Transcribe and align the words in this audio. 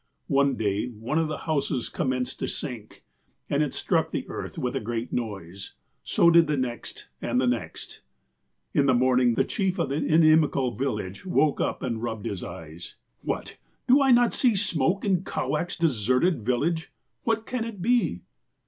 One 0.29 0.55
day, 0.55 0.87
one 0.87 1.19
of 1.19 1.27
the 1.27 1.37
houses 1.45 1.87
commenced 1.87 2.39
to 2.39 2.47
sink, 2.47 3.03
and 3.51 3.61
it 3.61 3.71
struck 3.71 4.09
the 4.09 4.27
earth 4.29 4.57
with 4.57 4.75
a 4.75 4.79
great 4.79 5.13
noise; 5.13 5.75
so 6.03 6.31
did 6.31 6.47
the 6.47 6.57
next, 6.57 7.05
and 7.21 7.39
the 7.39 7.45
next." 7.45 8.01
In 8.73 8.87
the 8.87 8.95
morning 8.95 9.35
the 9.35 9.43
chief 9.45 9.77
of 9.77 9.89
the 9.89 10.03
inimical 10.03 10.71
village 10.75 11.23
woke 11.23 11.61
up 11.61 11.83
and 11.83 12.01
rubbed 12.01 12.25
his 12.25 12.43
eyes:"' 12.43 12.95
What, 13.21 13.57
do 13.85 14.01
I 14.01 14.09
not 14.09 14.33
see 14.33 14.55
smoke 14.55 15.05
in 15.05 15.23
Kowak's 15.23 15.77
deserted 15.77 16.43
vil 16.43 16.61
lage? 16.61 16.91
What 17.23 17.45
can 17.45 17.63
it 17.63 17.79
be 17.79 18.23